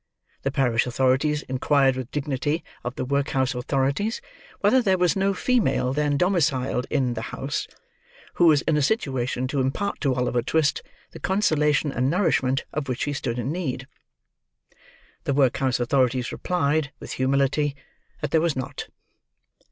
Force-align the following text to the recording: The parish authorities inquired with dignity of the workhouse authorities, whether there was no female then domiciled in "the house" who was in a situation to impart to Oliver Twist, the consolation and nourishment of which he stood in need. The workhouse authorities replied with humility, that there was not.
The 0.41 0.49
parish 0.49 0.87
authorities 0.87 1.43
inquired 1.43 1.95
with 1.95 2.09
dignity 2.09 2.63
of 2.83 2.95
the 2.95 3.05
workhouse 3.05 3.53
authorities, 3.53 4.19
whether 4.59 4.81
there 4.81 4.97
was 4.97 5.15
no 5.15 5.35
female 5.35 5.93
then 5.93 6.17
domiciled 6.17 6.87
in 6.89 7.13
"the 7.13 7.21
house" 7.29 7.67
who 8.33 8.47
was 8.47 8.63
in 8.63 8.75
a 8.77 8.81
situation 8.81 9.47
to 9.49 9.61
impart 9.61 10.01
to 10.01 10.15
Oliver 10.15 10.41
Twist, 10.41 10.81
the 11.11 11.19
consolation 11.19 11.91
and 11.91 12.09
nourishment 12.09 12.65
of 12.73 12.89
which 12.89 13.03
he 13.03 13.13
stood 13.13 13.37
in 13.37 13.51
need. 13.51 13.85
The 15.25 15.35
workhouse 15.35 15.79
authorities 15.79 16.31
replied 16.31 16.91
with 16.99 17.11
humility, 17.11 17.75
that 18.21 18.31
there 18.31 18.41
was 18.41 18.55
not. 18.55 18.87